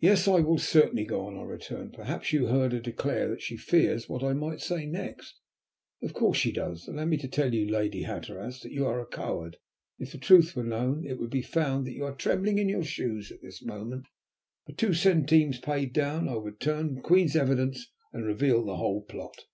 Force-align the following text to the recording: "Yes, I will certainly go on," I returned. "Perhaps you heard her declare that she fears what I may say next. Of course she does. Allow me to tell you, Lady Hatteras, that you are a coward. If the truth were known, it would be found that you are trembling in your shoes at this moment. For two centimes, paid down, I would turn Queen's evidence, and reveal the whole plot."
"Yes, 0.00 0.28
I 0.28 0.40
will 0.40 0.58
certainly 0.58 1.06
go 1.06 1.22
on," 1.26 1.38
I 1.38 1.42
returned. 1.42 1.94
"Perhaps 1.94 2.30
you 2.30 2.48
heard 2.48 2.72
her 2.72 2.78
declare 2.78 3.30
that 3.30 3.40
she 3.40 3.56
fears 3.56 4.06
what 4.06 4.22
I 4.22 4.34
may 4.34 4.58
say 4.58 4.84
next. 4.84 5.40
Of 6.02 6.12
course 6.12 6.36
she 6.36 6.52
does. 6.52 6.86
Allow 6.86 7.06
me 7.06 7.16
to 7.16 7.26
tell 7.26 7.54
you, 7.54 7.66
Lady 7.70 8.02
Hatteras, 8.02 8.60
that 8.60 8.72
you 8.72 8.84
are 8.84 9.00
a 9.00 9.06
coward. 9.06 9.56
If 9.98 10.12
the 10.12 10.18
truth 10.18 10.54
were 10.56 10.62
known, 10.62 11.06
it 11.06 11.18
would 11.18 11.30
be 11.30 11.40
found 11.40 11.86
that 11.86 11.94
you 11.94 12.04
are 12.04 12.14
trembling 12.14 12.58
in 12.58 12.68
your 12.68 12.84
shoes 12.84 13.32
at 13.32 13.40
this 13.40 13.62
moment. 13.64 14.04
For 14.66 14.72
two 14.72 14.92
centimes, 14.92 15.58
paid 15.58 15.94
down, 15.94 16.28
I 16.28 16.34
would 16.36 16.60
turn 16.60 17.00
Queen's 17.00 17.34
evidence, 17.34 17.90
and 18.12 18.26
reveal 18.26 18.62
the 18.62 18.76
whole 18.76 19.00
plot." 19.00 19.46